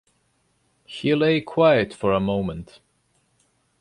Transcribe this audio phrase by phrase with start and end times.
[0.87, 2.79] He lay quiet for a moment.